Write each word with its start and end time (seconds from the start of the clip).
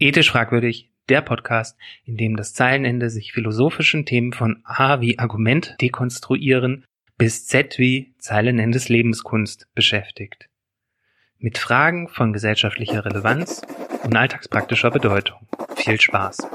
Ethisch 0.00 0.30
fragwürdig, 0.30 0.92
der 1.08 1.22
Podcast, 1.22 1.76
in 2.04 2.16
dem 2.16 2.36
das 2.36 2.54
Zeilenende 2.54 3.10
sich 3.10 3.32
philosophischen 3.32 4.06
Themen 4.06 4.32
von 4.32 4.62
A 4.62 5.00
wie 5.00 5.18
Argument 5.18 5.74
dekonstruieren 5.80 6.84
bis 7.16 7.48
Z 7.48 7.80
wie 7.80 8.14
Zeilenendes 8.18 8.88
Lebenskunst 8.88 9.66
beschäftigt. 9.74 10.48
Mit 11.38 11.58
Fragen 11.58 12.06
von 12.06 12.32
gesellschaftlicher 12.32 13.04
Relevanz 13.04 13.62
und 14.04 14.14
alltagspraktischer 14.14 14.92
Bedeutung. 14.92 15.48
Viel 15.74 16.00
Spaß! 16.00 16.48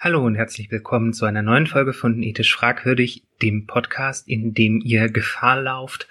Hallo 0.00 0.26
und 0.26 0.34
herzlich 0.34 0.72
willkommen 0.72 1.12
zu 1.12 1.24
einer 1.24 1.42
neuen 1.42 1.68
Folge 1.68 1.92
von 1.92 2.20
Ethisch 2.20 2.52
Fragwürdig, 2.52 3.22
dem 3.40 3.68
Podcast, 3.68 4.26
in 4.26 4.54
dem 4.54 4.80
ihr 4.80 5.08
Gefahr 5.08 5.62
lauft, 5.62 6.08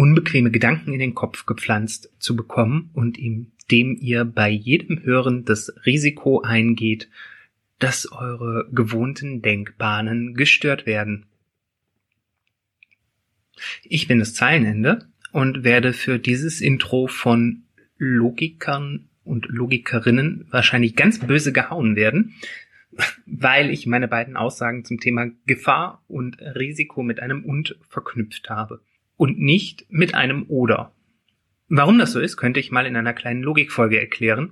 unbequeme 0.00 0.50
Gedanken 0.50 0.94
in 0.94 0.98
den 0.98 1.14
Kopf 1.14 1.44
gepflanzt 1.44 2.10
zu 2.18 2.34
bekommen 2.34 2.88
und 2.94 3.18
indem 3.18 3.98
ihr 4.00 4.24
bei 4.24 4.48
jedem 4.48 5.02
Hören 5.02 5.44
das 5.44 5.74
Risiko 5.84 6.40
eingeht, 6.40 7.10
dass 7.78 8.10
eure 8.10 8.66
gewohnten 8.72 9.42
Denkbahnen 9.42 10.32
gestört 10.32 10.86
werden. 10.86 11.26
Ich 13.82 14.08
bin 14.08 14.20
das 14.20 14.32
Zeilenende 14.32 15.06
und 15.32 15.64
werde 15.64 15.92
für 15.92 16.18
dieses 16.18 16.62
Intro 16.62 17.06
von 17.06 17.64
Logikern 17.98 19.10
und 19.22 19.48
Logikerinnen 19.50 20.46
wahrscheinlich 20.50 20.96
ganz 20.96 21.18
böse 21.18 21.52
gehauen 21.52 21.94
werden, 21.94 22.36
weil 23.26 23.68
ich 23.68 23.86
meine 23.86 24.08
beiden 24.08 24.38
Aussagen 24.38 24.86
zum 24.86 24.98
Thema 24.98 25.26
Gefahr 25.44 26.02
und 26.08 26.40
Risiko 26.40 27.02
mit 27.02 27.20
einem 27.20 27.44
und 27.44 27.76
verknüpft 27.90 28.48
habe 28.48 28.80
und 29.20 29.38
nicht 29.38 29.84
mit 29.90 30.14
einem 30.14 30.46
oder. 30.48 30.94
Warum 31.68 31.98
das 31.98 32.12
so 32.12 32.20
ist, 32.20 32.38
könnte 32.38 32.58
ich 32.58 32.70
mal 32.70 32.86
in 32.86 32.96
einer 32.96 33.12
kleinen 33.12 33.42
Logikfolge 33.42 34.00
erklären, 34.00 34.50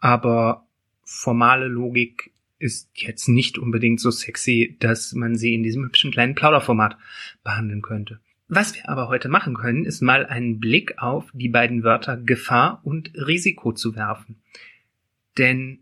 aber 0.00 0.66
formale 1.02 1.66
Logik 1.66 2.30
ist 2.58 2.90
jetzt 2.92 3.26
nicht 3.28 3.56
unbedingt 3.56 4.00
so 4.00 4.10
sexy, 4.10 4.76
dass 4.80 5.14
man 5.14 5.36
sie 5.36 5.54
in 5.54 5.62
diesem 5.62 5.84
hübschen 5.84 6.10
kleinen 6.10 6.34
Plauderformat 6.34 6.98
behandeln 7.42 7.80
könnte. 7.80 8.20
Was 8.48 8.74
wir 8.74 8.86
aber 8.86 9.08
heute 9.08 9.30
machen 9.30 9.54
können, 9.54 9.86
ist 9.86 10.02
mal 10.02 10.26
einen 10.26 10.60
Blick 10.60 10.98
auf 10.98 11.30
die 11.32 11.48
beiden 11.48 11.82
Wörter 11.82 12.18
Gefahr 12.18 12.82
und 12.84 13.12
Risiko 13.14 13.72
zu 13.72 13.96
werfen. 13.96 14.42
Denn 15.38 15.78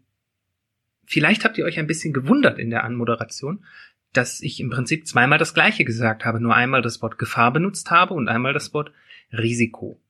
vielleicht 1.05 1.45
habt 1.45 1.59
ihr 1.59 1.65
euch 1.65 1.81
ein 1.81 1.89
bisschen 1.89 2.13
gewundert 2.13 2.61
in 2.61 2.71
der 2.71 2.85
Anmoderation, 2.85 3.65
dass 4.13 4.41
ich 4.41 4.61
im 4.61 4.71
Prinzip 4.71 5.07
zweimal 5.07 5.39
das 5.39 5.55
gleiche 5.55 5.85
gesagt 5.85 6.25
habe, 6.25 6.41
nur 6.41 6.55
einmal 6.55 6.83
das 6.83 7.01
Wort 7.03 7.19
Gefahr 7.19 7.53
benutzt 7.53 7.91
habe 7.91 8.15
und 8.15 8.29
einmal 8.29 8.53
das 8.53 8.75
Wort 8.75 8.93
Risiko. 9.33 10.01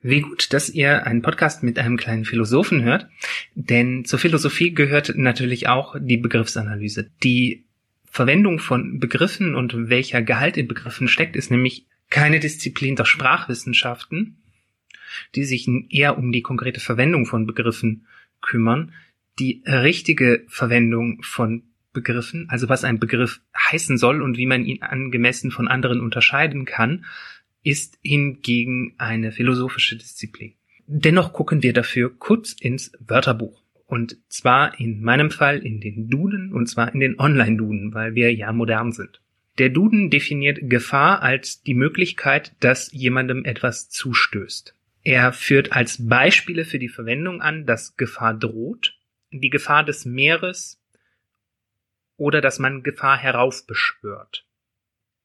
Wie 0.00 0.20
gut, 0.20 0.52
dass 0.52 0.68
ihr 0.68 1.06
einen 1.06 1.22
Podcast 1.22 1.62
mit 1.62 1.78
einem 1.78 1.96
kleinen 1.96 2.26
Philosophen 2.26 2.82
hört, 2.82 3.08
denn 3.54 4.04
zur 4.04 4.18
Philosophie 4.18 4.74
gehört 4.74 5.16
natürlich 5.16 5.68
auch 5.68 5.96
die 5.98 6.18
Begriffsanalyse. 6.18 7.10
Die 7.22 7.64
Verwendung 8.04 8.58
von 8.58 9.00
Begriffen 9.00 9.54
und 9.54 9.88
welcher 9.88 10.22
Gehalt 10.22 10.56
in 10.56 10.68
Begriffen 10.68 11.08
steckt, 11.08 11.36
ist 11.36 11.50
nämlich 11.50 11.86
keine 12.10 12.38
Disziplin 12.38 12.96
der 12.96 13.06
Sprachwissenschaften, 13.06 14.36
die 15.34 15.44
sich 15.44 15.66
eher 15.88 16.18
um 16.18 16.32
die 16.32 16.42
konkrete 16.42 16.80
Verwendung 16.80 17.26
von 17.26 17.46
Begriffen 17.46 18.06
kümmern. 18.40 18.92
Die 19.38 19.62
richtige 19.66 20.44
Verwendung 20.48 21.22
von 21.22 21.64
Begriffen, 21.94 22.46
also 22.50 22.68
was 22.68 22.84
ein 22.84 22.98
Begriff 22.98 23.40
heißen 23.56 23.96
soll 23.96 24.20
und 24.20 24.36
wie 24.36 24.44
man 24.44 24.66
ihn 24.66 24.82
angemessen 24.82 25.50
von 25.50 25.68
anderen 25.68 26.00
unterscheiden 26.00 26.66
kann, 26.66 27.06
ist 27.62 27.98
hingegen 28.02 28.94
eine 28.98 29.32
philosophische 29.32 29.96
Disziplin. 29.96 30.52
Dennoch 30.86 31.32
gucken 31.32 31.62
wir 31.62 31.72
dafür 31.72 32.14
kurz 32.14 32.52
ins 32.52 32.92
Wörterbuch. 33.00 33.62
Und 33.86 34.18
zwar 34.28 34.78
in 34.78 35.02
meinem 35.02 35.30
Fall 35.30 35.58
in 35.58 35.80
den 35.80 36.08
Duden 36.08 36.52
und 36.52 36.66
zwar 36.66 36.92
in 36.92 37.00
den 37.00 37.18
Online-Duden, 37.18 37.94
weil 37.94 38.14
wir 38.14 38.34
ja 38.34 38.52
modern 38.52 38.92
sind. 38.92 39.20
Der 39.58 39.68
Duden 39.68 40.10
definiert 40.10 40.58
Gefahr 40.62 41.22
als 41.22 41.62
die 41.62 41.74
Möglichkeit, 41.74 42.52
dass 42.60 42.92
jemandem 42.92 43.44
etwas 43.44 43.88
zustößt. 43.88 44.74
Er 45.04 45.32
führt 45.32 45.72
als 45.72 46.06
Beispiele 46.08 46.64
für 46.64 46.78
die 46.78 46.88
Verwendung 46.88 47.40
an, 47.40 47.66
dass 47.66 47.96
Gefahr 47.96 48.34
droht, 48.34 48.98
die 49.30 49.50
Gefahr 49.50 49.84
des 49.84 50.06
Meeres, 50.06 50.80
oder 52.16 52.40
dass 52.40 52.58
man 52.58 52.82
Gefahr 52.82 53.18
heraufbeschwört. 53.18 54.44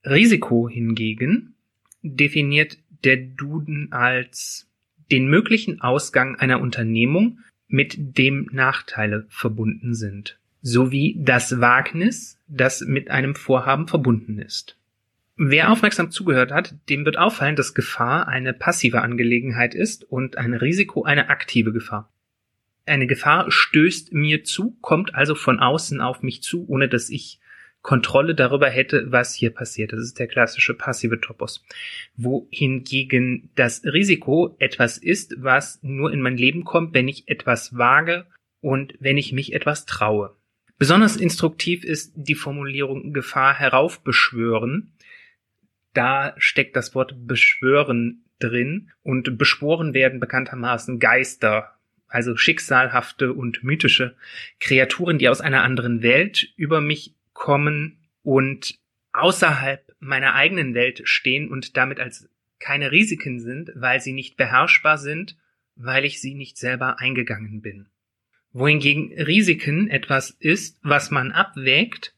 Risiko 0.06 0.70
hingegen 0.70 1.56
definiert 2.02 2.78
der 3.04 3.18
Duden 3.18 3.92
als 3.92 4.68
den 5.12 5.28
möglichen 5.28 5.82
Ausgang 5.82 6.36
einer 6.36 6.62
Unternehmung, 6.62 7.40
mit 7.68 8.18
dem 8.18 8.50
Nachteile 8.52 9.28
verbunden 9.30 9.94
sind, 9.94 10.40
sowie 10.62 11.16
das 11.20 11.62
Wagnis, 11.62 12.40
das 12.48 12.82
mit 12.82 13.12
einem 13.12 13.36
Vorhaben 13.36 13.88
verbunden 13.88 14.40
ist. 14.40 14.76
Wer 15.36 15.72
aufmerksam 15.72 16.10
zugehört 16.10 16.52
hat, 16.52 16.76
dem 16.90 17.06
wird 17.06 17.18
auffallen, 17.18 17.56
dass 17.56 17.76
Gefahr 17.76 18.28
eine 18.28 18.54
passive 18.54 19.02
Angelegenheit 19.02 19.76
ist 19.76 20.04
und 20.04 20.38
ein 20.38 20.54
Risiko 20.54 21.04
eine 21.04 21.30
aktive 21.30 21.72
Gefahr 21.72 22.12
eine 22.90 23.08
Gefahr 23.08 23.52
stößt 23.52 24.14
mir 24.14 24.44
zu, 24.44 24.78
kommt 24.82 25.16
also 25.16 25.36
von 25.36 25.60
außen 25.60 26.02
auf 26.02 26.22
mich 26.22 26.42
zu, 26.42 26.68
ohne 26.68 26.90
dass 26.90 27.10
ich 27.10 27.40
Kontrolle 27.82 28.36
darüber 28.36 28.70
hätte, 28.70 29.12
was 29.12 29.34
hier 29.34 29.52
passiert. 29.52 29.94
Das 29.94 30.02
ist 30.02 30.20
der 30.20 30.28
klassische 30.28 30.74
passive 30.74 31.22
Topos. 31.22 31.64
Wohingegen 32.18 33.52
das 33.56 33.84
Risiko 33.86 34.56
etwas 34.60 34.98
ist, 34.98 35.36
was 35.38 35.80
nur 35.82 36.12
in 36.12 36.22
mein 36.22 36.38
Leben 36.38 36.66
kommt, 36.66 36.94
wenn 36.94 37.08
ich 37.08 37.30
etwas 37.30 37.78
wage 37.78 38.26
und 38.60 38.96
wenn 39.00 39.18
ich 39.18 39.32
mich 39.32 39.54
etwas 39.54 39.86
traue. 39.86 40.36
Besonders 40.78 41.16
instruktiv 41.16 41.84
ist 41.84 42.14
die 42.16 42.36
Formulierung 42.36 43.14
Gefahr 43.14 43.54
heraufbeschwören. 43.58 44.94
Da 45.94 46.34
steckt 46.38 46.76
das 46.76 46.96
Wort 46.96 47.16
beschwören 47.28 48.26
drin 48.40 48.92
und 49.04 49.38
beschworen 49.38 49.94
werden 49.94 50.20
bekanntermaßen 50.20 51.00
Geister 51.00 51.79
also 52.10 52.36
schicksalhafte 52.36 53.34
und 53.34 53.64
mythische 53.64 54.16
Kreaturen, 54.60 55.20
die 55.20 55.30
aus 55.30 55.42
einer 55.42 55.64
anderen 55.64 56.02
Welt 56.02 56.52
über 56.58 56.82
mich 56.82 57.16
kommen 57.34 58.00
und 58.24 58.78
außerhalb 59.14 59.96
meiner 60.00 60.36
eigenen 60.36 60.74
Welt 60.74 61.02
stehen 61.06 61.50
und 61.50 61.78
damit 61.78 62.00
als 62.00 62.30
keine 62.60 62.92
Risiken 62.92 63.40
sind, 63.40 63.72
weil 63.76 64.02
sie 64.02 64.12
nicht 64.12 64.36
beherrschbar 64.36 64.98
sind, 64.98 65.38
weil 65.76 66.04
ich 66.04 66.20
sie 66.20 66.36
nicht 66.36 66.58
selber 66.58 67.00
eingegangen 67.00 67.62
bin. 67.62 67.88
Wohingegen 68.52 69.14
Risiken 69.14 69.90
etwas 69.90 70.32
ist, 70.32 70.80
was 70.82 71.12
man 71.12 71.32
abwägt 71.32 72.16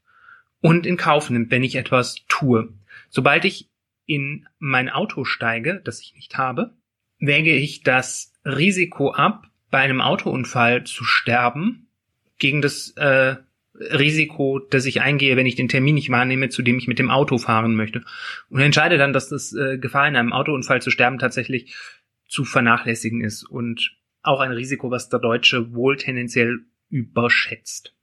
und 0.61 0.85
in 0.85 0.97
Kauf 0.97 1.29
nimmt, 1.29 1.51
wenn 1.51 1.63
ich 1.63 1.75
etwas 1.75 2.23
tue. 2.27 2.73
Sobald 3.09 3.45
ich 3.45 3.69
in 4.05 4.47
mein 4.57 4.89
Auto 4.89 5.25
steige, 5.25 5.81
das 5.83 6.01
ich 6.01 6.15
nicht 6.15 6.37
habe, 6.37 6.73
wäge 7.19 7.53
ich 7.53 7.83
das 7.83 8.33
Risiko 8.45 9.11
ab, 9.11 9.50
bei 9.71 9.79
einem 9.79 10.01
Autounfall 10.01 10.83
zu 10.83 11.03
sterben 11.03 11.87
gegen 12.37 12.61
das 12.61 12.91
äh, 12.97 13.37
Risiko, 13.73 14.59
das 14.59 14.85
ich 14.85 15.01
eingehe, 15.01 15.37
wenn 15.37 15.45
ich 15.45 15.55
den 15.55 15.69
Termin 15.69 15.95
nicht 15.95 16.09
wahrnehme, 16.09 16.49
zu 16.49 16.61
dem 16.61 16.77
ich 16.77 16.87
mit 16.87 16.99
dem 16.99 17.09
Auto 17.09 17.37
fahren 17.37 17.75
möchte. 17.75 18.03
Und 18.49 18.59
entscheide 18.59 18.97
dann, 18.97 19.13
dass 19.13 19.29
das 19.29 19.53
äh, 19.53 19.77
Gefahr 19.77 20.07
in 20.07 20.15
einem 20.15 20.33
Autounfall 20.33 20.81
zu 20.81 20.91
sterben 20.91 21.19
tatsächlich 21.19 21.73
zu 22.27 22.43
vernachlässigen 22.43 23.23
ist 23.23 23.43
und 23.43 23.95
auch 24.21 24.39
ein 24.39 24.51
Risiko, 24.51 24.91
was 24.91 25.09
der 25.09 25.19
Deutsche 25.19 25.73
wohl 25.73 25.97
tendenziell 25.97 26.59
überschätzt. 26.89 27.95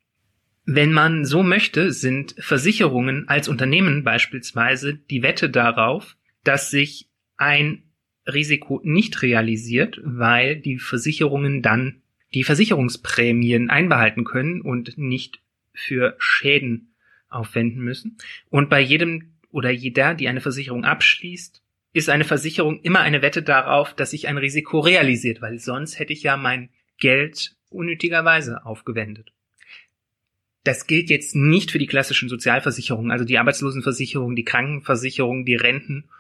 Wenn 0.64 0.92
man 0.92 1.24
so 1.24 1.42
möchte, 1.42 1.92
sind 1.92 2.34
Versicherungen 2.38 3.28
als 3.28 3.48
Unternehmen 3.48 4.04
beispielsweise 4.04 4.94
die 4.94 5.22
Wette 5.22 5.48
darauf, 5.48 6.16
dass 6.44 6.70
sich 6.70 7.08
ein 7.36 7.84
Risiko 8.32 8.80
nicht 8.84 9.22
realisiert, 9.22 10.00
weil 10.04 10.56
die 10.56 10.78
Versicherungen 10.78 11.62
dann 11.62 12.02
die 12.34 12.44
Versicherungsprämien 12.44 13.70
einbehalten 13.70 14.24
können 14.24 14.60
und 14.60 14.98
nicht 14.98 15.40
für 15.72 16.14
Schäden 16.18 16.94
aufwenden 17.28 17.82
müssen. 17.82 18.18
Und 18.50 18.68
bei 18.68 18.80
jedem 18.80 19.32
oder 19.50 19.70
jeder, 19.70 20.14
die 20.14 20.28
eine 20.28 20.40
Versicherung 20.40 20.84
abschließt, 20.84 21.62
ist 21.92 22.10
eine 22.10 22.24
Versicherung 22.24 22.80
immer 22.80 23.00
eine 23.00 23.22
Wette 23.22 23.42
darauf, 23.42 23.94
dass 23.94 24.10
sich 24.10 24.28
ein 24.28 24.38
Risiko 24.38 24.80
realisiert, 24.80 25.40
weil 25.40 25.58
sonst 25.58 25.98
hätte 25.98 26.12
ich 26.12 26.22
ja 26.22 26.36
mein 26.36 26.68
Geld 26.98 27.56
unnötigerweise 27.70 28.64
aufgewendet. 28.64 29.32
Das 30.64 30.86
gilt 30.86 31.08
jetzt 31.08 31.34
nicht 31.34 31.70
für 31.70 31.78
die 31.78 31.86
klassischen 31.86 32.28
Sozialversicherungen, 32.28 33.10
also 33.10 33.24
die 33.24 33.38
Arbeitslosenversicherung, 33.38 34.36
die 34.36 34.44
Krankenversicherung, 34.44 35.46
die 35.46 35.54
Renten 35.54 36.10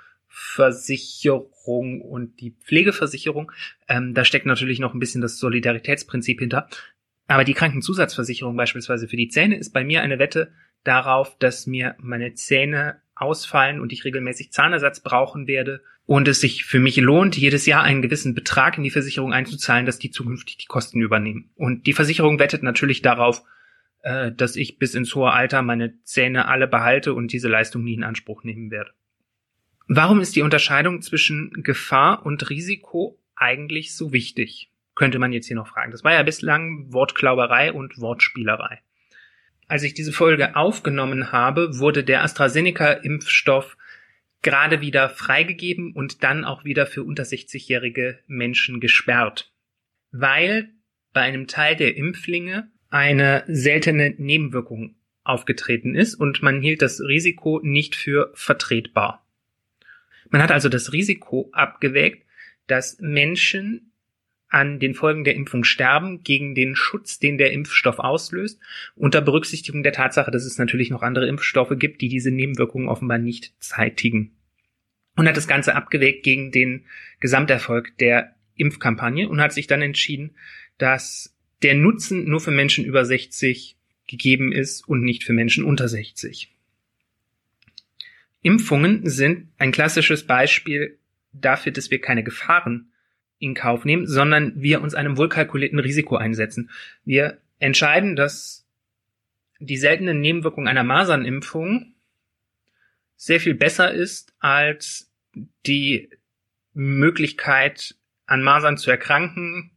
Versicherung 0.40 2.00
und 2.00 2.40
die 2.40 2.52
Pflegeversicherung. 2.52 3.50
Ähm, 3.88 4.14
da 4.14 4.24
steckt 4.24 4.46
natürlich 4.46 4.78
noch 4.78 4.94
ein 4.94 5.00
bisschen 5.00 5.20
das 5.20 5.38
Solidaritätsprinzip 5.38 6.38
hinter. 6.38 6.68
Aber 7.26 7.42
die 7.42 7.54
Krankenzusatzversicherung 7.54 8.56
beispielsweise 8.56 9.08
für 9.08 9.16
die 9.16 9.28
Zähne 9.28 9.58
ist 9.58 9.72
bei 9.72 9.82
mir 9.82 10.00
eine 10.00 10.20
Wette 10.20 10.52
darauf, 10.84 11.36
dass 11.38 11.66
mir 11.66 11.96
meine 11.98 12.34
Zähne 12.34 13.02
ausfallen 13.16 13.80
und 13.80 13.92
ich 13.92 14.04
regelmäßig 14.04 14.52
Zahnersatz 14.52 15.00
brauchen 15.00 15.48
werde 15.48 15.82
und 16.06 16.28
es 16.28 16.40
sich 16.40 16.64
für 16.64 16.78
mich 16.78 16.96
lohnt, 16.98 17.36
jedes 17.36 17.66
Jahr 17.66 17.82
einen 17.82 18.00
gewissen 18.00 18.34
Betrag 18.34 18.78
in 18.78 18.84
die 18.84 18.90
Versicherung 18.90 19.32
einzuzahlen, 19.32 19.86
dass 19.86 19.98
die 19.98 20.12
zukünftig 20.12 20.56
die 20.56 20.66
Kosten 20.66 21.00
übernehmen. 21.00 21.50
Und 21.56 21.88
die 21.88 21.94
Versicherung 21.94 22.38
wettet 22.38 22.62
natürlich 22.62 23.02
darauf, 23.02 23.42
äh, 24.02 24.30
dass 24.30 24.54
ich 24.54 24.78
bis 24.78 24.94
ins 24.94 25.14
hohe 25.16 25.32
Alter 25.32 25.62
meine 25.62 26.00
Zähne 26.04 26.46
alle 26.46 26.68
behalte 26.68 27.12
und 27.12 27.32
diese 27.32 27.48
Leistung 27.48 27.82
nie 27.82 27.94
in 27.94 28.04
Anspruch 28.04 28.44
nehmen 28.44 28.70
werde. 28.70 28.92
Warum 29.90 30.20
ist 30.20 30.36
die 30.36 30.42
Unterscheidung 30.42 31.00
zwischen 31.00 31.50
Gefahr 31.62 32.26
und 32.26 32.50
Risiko 32.50 33.18
eigentlich 33.34 33.96
so 33.96 34.12
wichtig? 34.12 34.70
Könnte 34.94 35.18
man 35.18 35.32
jetzt 35.32 35.46
hier 35.46 35.56
noch 35.56 35.68
fragen. 35.68 35.92
Das 35.92 36.04
war 36.04 36.12
ja 36.12 36.22
bislang 36.22 36.92
Wortklauberei 36.92 37.72
und 37.72 37.98
Wortspielerei. 37.98 38.82
Als 39.66 39.82
ich 39.84 39.94
diese 39.94 40.12
Folge 40.12 40.56
aufgenommen 40.56 41.32
habe, 41.32 41.78
wurde 41.78 42.04
der 42.04 42.22
AstraZeneca-Impfstoff 42.22 43.78
gerade 44.42 44.82
wieder 44.82 45.08
freigegeben 45.08 45.94
und 45.94 46.22
dann 46.22 46.44
auch 46.44 46.64
wieder 46.64 46.86
für 46.86 47.02
unter 47.02 47.22
60-jährige 47.22 48.18
Menschen 48.26 48.80
gesperrt, 48.80 49.52
weil 50.10 50.68
bei 51.14 51.22
einem 51.22 51.46
Teil 51.46 51.76
der 51.76 51.96
Impflinge 51.96 52.70
eine 52.90 53.44
seltene 53.46 54.14
Nebenwirkung 54.18 54.96
aufgetreten 55.24 55.94
ist 55.94 56.14
und 56.14 56.42
man 56.42 56.60
hielt 56.60 56.82
das 56.82 57.00
Risiko 57.00 57.60
nicht 57.62 57.96
für 57.96 58.30
vertretbar. 58.34 59.24
Man 60.30 60.42
hat 60.42 60.52
also 60.52 60.68
das 60.68 60.92
Risiko 60.92 61.48
abgewägt, 61.52 62.26
dass 62.66 62.98
Menschen 63.00 63.92
an 64.48 64.78
den 64.78 64.94
Folgen 64.94 65.24
der 65.24 65.34
Impfung 65.34 65.64
sterben 65.64 66.22
gegen 66.22 66.54
den 66.54 66.74
Schutz, 66.74 67.18
den 67.18 67.36
der 67.36 67.52
Impfstoff 67.52 67.98
auslöst, 67.98 68.58
unter 68.96 69.20
Berücksichtigung 69.20 69.82
der 69.82 69.92
Tatsache, 69.92 70.30
dass 70.30 70.44
es 70.44 70.58
natürlich 70.58 70.90
noch 70.90 71.02
andere 71.02 71.28
Impfstoffe 71.28 71.74
gibt, 71.78 72.00
die 72.00 72.08
diese 72.08 72.30
Nebenwirkungen 72.30 72.88
offenbar 72.88 73.18
nicht 73.18 73.52
zeitigen. 73.58 74.32
Und 75.16 75.28
hat 75.28 75.36
das 75.36 75.48
Ganze 75.48 75.74
abgewägt 75.74 76.22
gegen 76.22 76.50
den 76.50 76.86
Gesamterfolg 77.20 77.96
der 77.98 78.34
Impfkampagne 78.54 79.28
und 79.28 79.40
hat 79.40 79.52
sich 79.52 79.66
dann 79.66 79.82
entschieden, 79.82 80.36
dass 80.78 81.36
der 81.62 81.74
Nutzen 81.74 82.28
nur 82.28 82.40
für 82.40 82.50
Menschen 82.50 82.84
über 82.84 83.04
60 83.04 83.76
gegeben 84.06 84.52
ist 84.52 84.88
und 84.88 85.02
nicht 85.02 85.24
für 85.24 85.32
Menschen 85.32 85.64
unter 85.64 85.88
60. 85.88 86.50
Impfungen 88.42 89.08
sind 89.08 89.48
ein 89.58 89.72
klassisches 89.72 90.26
Beispiel 90.26 90.98
dafür, 91.32 91.72
dass 91.72 91.90
wir 91.90 92.00
keine 92.00 92.22
Gefahren 92.22 92.92
in 93.38 93.54
Kauf 93.54 93.84
nehmen, 93.84 94.06
sondern 94.06 94.60
wir 94.60 94.80
uns 94.80 94.94
einem 94.94 95.16
wohlkalkulierten 95.16 95.78
Risiko 95.78 96.16
einsetzen. 96.16 96.70
Wir 97.04 97.38
entscheiden, 97.58 98.16
dass 98.16 98.66
die 99.60 99.76
seltenen 99.76 100.20
Nebenwirkungen 100.20 100.68
einer 100.68 100.84
Masernimpfung 100.84 101.94
sehr 103.16 103.40
viel 103.40 103.54
besser 103.54 103.92
ist 103.92 104.32
als 104.38 105.10
die 105.66 106.10
Möglichkeit, 106.72 107.96
an 108.26 108.42
Masern 108.42 108.76
zu 108.76 108.90
erkranken 108.90 109.72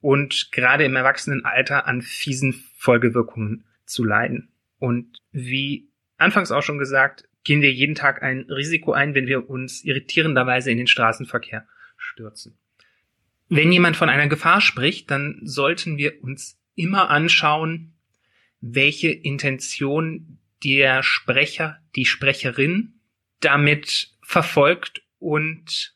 und 0.00 0.52
gerade 0.52 0.84
im 0.84 0.96
Erwachsenenalter 0.96 1.86
an 1.86 2.02
fiesen 2.02 2.52
Folgewirkungen 2.52 3.64
zu 3.86 4.04
leiden. 4.04 4.50
Und 4.78 5.18
wie 5.32 5.88
anfangs 6.18 6.52
auch 6.52 6.62
schon 6.62 6.78
gesagt, 6.78 7.28
gehen 7.44 7.62
wir 7.62 7.72
jeden 7.72 7.94
Tag 7.94 8.22
ein 8.22 8.46
Risiko 8.48 8.92
ein, 8.92 9.14
wenn 9.14 9.26
wir 9.26 9.48
uns 9.48 9.84
irritierenderweise 9.84 10.70
in 10.70 10.78
den 10.78 10.86
Straßenverkehr 10.86 11.66
stürzen. 11.96 12.58
Wenn 13.48 13.70
jemand 13.70 13.96
von 13.96 14.08
einer 14.08 14.28
Gefahr 14.28 14.60
spricht, 14.60 15.10
dann 15.10 15.40
sollten 15.44 15.98
wir 15.98 16.22
uns 16.22 16.58
immer 16.74 17.10
anschauen, 17.10 17.92
welche 18.60 19.10
Intention 19.10 20.38
der 20.64 21.02
Sprecher, 21.02 21.78
die 21.94 22.06
Sprecherin 22.06 22.94
damit 23.40 24.14
verfolgt 24.22 25.02
und 25.18 25.94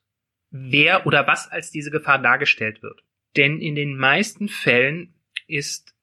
wer 0.50 1.06
oder 1.06 1.26
was 1.26 1.48
als 1.48 1.70
diese 1.70 1.90
Gefahr 1.90 2.20
dargestellt 2.20 2.82
wird. 2.82 3.02
Denn 3.36 3.60
in 3.60 3.74
den 3.74 3.96
meisten 3.96 4.48
Fällen 4.48 5.14
ist 5.46 5.94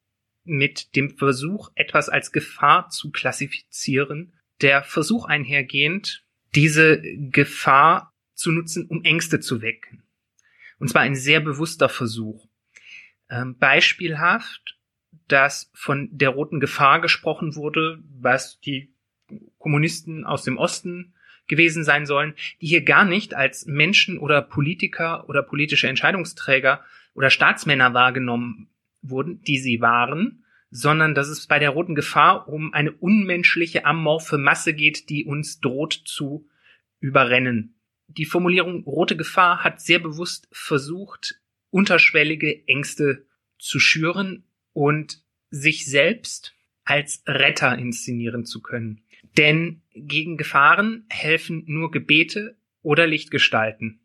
mit 0.44 0.96
dem 0.96 1.18
Versuch, 1.18 1.72
etwas 1.76 2.10
als 2.10 2.32
Gefahr 2.32 2.90
zu 2.90 3.12
klassifizieren, 3.12 4.34
der 4.62 4.84
Versuch 4.84 5.26
einhergehend, 5.26 6.24
diese 6.56 7.02
Gefahr 7.02 8.14
zu 8.34 8.52
nutzen, 8.52 8.88
um 8.88 9.04
Ängste 9.04 9.40
zu 9.40 9.62
wecken. 9.62 10.04
Und 10.80 10.90
zwar 10.90 11.02
ein 11.02 11.16
sehr 11.16 11.40
bewusster 11.40 11.90
Versuch. 11.90 12.48
Ähm, 13.30 13.58
beispielhaft, 13.58 14.78
dass 15.28 15.72
von 15.74 16.10
der 16.12 16.30
roten 16.30 16.60
Gefahr 16.60 17.02
gesprochen 17.02 17.56
wurde, 17.56 18.00
was 18.20 18.60
die 18.60 18.94
Kommunisten 19.58 20.26
aus 20.26 20.44
dem 20.44 20.58
Osten 20.58 21.14
gewesen 21.48 21.84
sein 21.84 22.06
sollen, 22.06 22.36
die 22.62 22.68
hier 22.68 22.84
gar 22.84 23.06
nicht 23.06 23.34
als 23.34 23.66
Menschen 23.66 24.18
oder 24.18 24.42
Politiker 24.42 25.28
oder 25.30 25.44
politische 25.44 25.88
Entscheidungsträger 25.88 26.84
oder 27.14 27.30
Staatsmänner 27.30 27.94
wahrgenommen 27.94 28.70
wurden, 29.02 29.42
die 29.42 29.58
sie 29.58 29.82
waren, 29.82 30.45
sondern 30.72 31.16
dass 31.16 31.28
es 31.28 31.48
bei 31.48 31.60
der 31.60 31.70
roten 31.70 31.96
Gefahr 31.96 32.48
um 32.48 32.74
eine 32.74 32.92
unmenschliche 32.92 33.86
amorphe 33.86 34.38
Masse 34.38 34.74
geht, 34.74 35.10
die 35.10 35.26
uns 35.26 35.60
droht 35.60 36.02
zu 36.06 36.48
überrennen. 37.00 37.76
Die 38.08 38.26
Formulierung 38.26 38.84
rote 38.84 39.16
Gefahr 39.16 39.64
hat 39.64 39.82
sehr 39.82 40.00
bewusst 40.00 40.48
versucht, 40.52 41.42
unterschwellige 41.70 42.68
Ängste 42.68 43.26
zu 43.58 43.80
schüren 43.80 44.44
und 44.74 45.24
sich 45.50 45.86
selbst 45.86 46.54
als 46.84 47.24
Retter 47.26 47.78
inszenieren 47.78 48.46
zu 48.46 48.62
können. 48.62 49.02
Denn 49.38 49.82
gegen 49.94 50.38
Gefahren 50.38 51.06
helfen 51.10 51.64
nur 51.68 51.92
Gebete 51.92 52.58
oder 52.82 53.08
Lichtgestalten. 53.08 54.00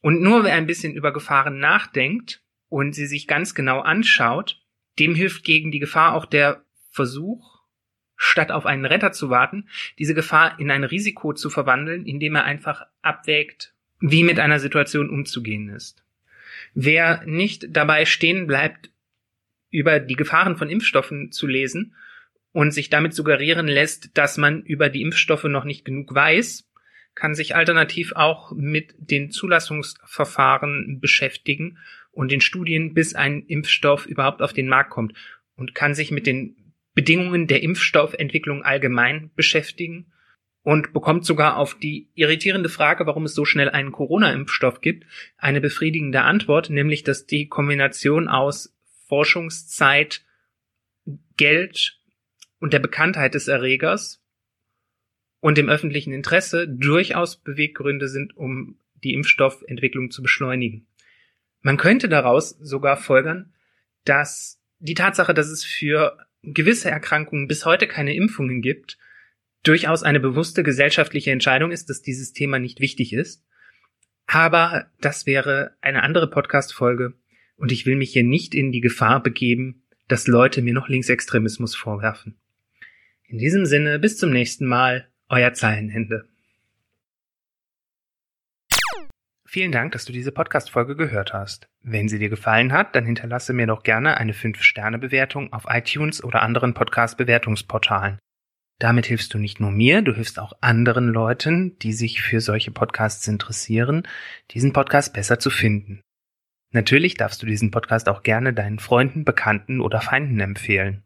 Und 0.00 0.20
nur 0.20 0.42
wer 0.44 0.54
ein 0.54 0.66
bisschen 0.66 0.94
über 0.94 1.12
Gefahren 1.12 1.58
nachdenkt 1.58 2.42
und 2.68 2.94
sie 2.94 3.06
sich 3.06 3.28
ganz 3.28 3.54
genau 3.54 3.80
anschaut, 3.80 4.61
dem 4.98 5.14
hilft 5.14 5.44
gegen 5.44 5.70
die 5.70 5.78
Gefahr 5.78 6.14
auch 6.14 6.26
der 6.26 6.64
Versuch, 6.90 7.60
statt 8.16 8.52
auf 8.52 8.66
einen 8.66 8.84
Retter 8.84 9.12
zu 9.12 9.30
warten, 9.30 9.68
diese 9.98 10.14
Gefahr 10.14 10.58
in 10.60 10.70
ein 10.70 10.84
Risiko 10.84 11.32
zu 11.32 11.50
verwandeln, 11.50 12.06
indem 12.06 12.36
er 12.36 12.44
einfach 12.44 12.86
abwägt, 13.00 13.74
wie 14.00 14.22
mit 14.22 14.38
einer 14.38 14.60
Situation 14.60 15.10
umzugehen 15.10 15.68
ist. 15.68 16.04
Wer 16.74 17.22
nicht 17.26 17.66
dabei 17.70 18.04
stehen 18.04 18.46
bleibt, 18.46 18.90
über 19.70 20.00
die 20.00 20.16
Gefahren 20.16 20.56
von 20.56 20.68
Impfstoffen 20.68 21.32
zu 21.32 21.46
lesen 21.46 21.94
und 22.52 22.72
sich 22.72 22.90
damit 22.90 23.14
suggerieren 23.14 23.66
lässt, 23.66 24.16
dass 24.16 24.36
man 24.36 24.62
über 24.62 24.88
die 24.88 25.02
Impfstoffe 25.02 25.44
noch 25.44 25.64
nicht 25.64 25.84
genug 25.84 26.14
weiß, 26.14 26.68
kann 27.14 27.34
sich 27.34 27.56
alternativ 27.56 28.12
auch 28.12 28.52
mit 28.52 28.94
den 28.98 29.30
Zulassungsverfahren 29.30 31.00
beschäftigen 31.00 31.78
und 32.12 32.30
den 32.30 32.40
Studien, 32.40 32.94
bis 32.94 33.14
ein 33.14 33.42
Impfstoff 33.46 34.06
überhaupt 34.06 34.42
auf 34.42 34.52
den 34.52 34.68
Markt 34.68 34.90
kommt 34.90 35.14
und 35.56 35.74
kann 35.74 35.94
sich 35.94 36.10
mit 36.10 36.26
den 36.26 36.74
Bedingungen 36.94 37.46
der 37.46 37.62
Impfstoffentwicklung 37.62 38.62
allgemein 38.62 39.30
beschäftigen 39.34 40.12
und 40.62 40.92
bekommt 40.92 41.24
sogar 41.24 41.56
auf 41.56 41.74
die 41.78 42.10
irritierende 42.14 42.68
Frage, 42.68 43.06
warum 43.06 43.24
es 43.24 43.34
so 43.34 43.44
schnell 43.44 43.70
einen 43.70 43.92
Corona-Impfstoff 43.92 44.80
gibt, 44.80 45.06
eine 45.36 45.60
befriedigende 45.60 46.22
Antwort, 46.22 46.70
nämlich 46.70 47.02
dass 47.02 47.26
die 47.26 47.48
Kombination 47.48 48.28
aus 48.28 48.76
Forschungszeit, 49.08 50.24
Geld 51.36 51.98
und 52.60 52.72
der 52.72 52.78
Bekanntheit 52.78 53.34
des 53.34 53.48
Erregers 53.48 54.22
und 55.40 55.58
dem 55.58 55.68
öffentlichen 55.68 56.12
Interesse 56.12 56.68
durchaus 56.68 57.36
Beweggründe 57.36 58.06
sind, 58.06 58.36
um 58.36 58.78
die 59.02 59.14
Impfstoffentwicklung 59.14 60.12
zu 60.12 60.22
beschleunigen. 60.22 60.86
Man 61.62 61.76
könnte 61.76 62.08
daraus 62.08 62.50
sogar 62.60 62.96
folgern, 62.96 63.52
dass 64.04 64.60
die 64.80 64.94
Tatsache, 64.94 65.32
dass 65.32 65.48
es 65.48 65.64
für 65.64 66.18
gewisse 66.42 66.90
Erkrankungen 66.90 67.46
bis 67.46 67.64
heute 67.64 67.86
keine 67.86 68.14
Impfungen 68.14 68.60
gibt, 68.60 68.98
durchaus 69.62 70.02
eine 70.02 70.20
bewusste 70.20 70.64
gesellschaftliche 70.64 71.30
Entscheidung 71.30 71.70
ist, 71.70 71.88
dass 71.88 72.02
dieses 72.02 72.32
Thema 72.32 72.58
nicht 72.58 72.80
wichtig 72.80 73.12
ist. 73.12 73.44
Aber 74.26 74.86
das 75.00 75.26
wäre 75.26 75.76
eine 75.80 76.02
andere 76.02 76.28
Podcast-Folge 76.28 77.14
und 77.56 77.70
ich 77.70 77.86
will 77.86 77.96
mich 77.96 78.12
hier 78.12 78.24
nicht 78.24 78.54
in 78.54 78.72
die 78.72 78.80
Gefahr 78.80 79.22
begeben, 79.22 79.84
dass 80.08 80.26
Leute 80.26 80.62
mir 80.62 80.74
noch 80.74 80.88
Linksextremismus 80.88 81.76
vorwerfen. 81.76 82.36
In 83.28 83.38
diesem 83.38 83.66
Sinne, 83.66 83.98
bis 83.98 84.18
zum 84.18 84.30
nächsten 84.30 84.66
Mal. 84.66 85.08
Euer 85.28 85.54
Zeilenhände. 85.54 86.28
Vielen 89.54 89.70
Dank, 89.70 89.92
dass 89.92 90.06
du 90.06 90.14
diese 90.14 90.32
Podcast-Folge 90.32 90.96
gehört 90.96 91.34
hast. 91.34 91.68
Wenn 91.82 92.08
sie 92.08 92.18
dir 92.18 92.30
gefallen 92.30 92.72
hat, 92.72 92.96
dann 92.96 93.04
hinterlasse 93.04 93.52
mir 93.52 93.66
doch 93.66 93.82
gerne 93.82 94.16
eine 94.16 94.32
5-Sterne-Bewertung 94.32 95.52
auf 95.52 95.64
iTunes 95.68 96.24
oder 96.24 96.40
anderen 96.40 96.72
Podcast-Bewertungsportalen. 96.72 98.18
Damit 98.78 99.04
hilfst 99.04 99.34
du 99.34 99.38
nicht 99.38 99.60
nur 99.60 99.70
mir, 99.70 100.00
du 100.00 100.14
hilfst 100.14 100.38
auch 100.38 100.54
anderen 100.62 101.08
Leuten, 101.08 101.78
die 101.80 101.92
sich 101.92 102.22
für 102.22 102.40
solche 102.40 102.70
Podcasts 102.70 103.28
interessieren, 103.28 104.08
diesen 104.52 104.72
Podcast 104.72 105.12
besser 105.12 105.38
zu 105.38 105.50
finden. 105.50 106.00
Natürlich 106.70 107.18
darfst 107.18 107.42
du 107.42 107.46
diesen 107.46 107.70
Podcast 107.70 108.08
auch 108.08 108.22
gerne 108.22 108.54
deinen 108.54 108.78
Freunden, 108.78 109.26
Bekannten 109.26 109.82
oder 109.82 110.00
Feinden 110.00 110.40
empfehlen. 110.40 111.02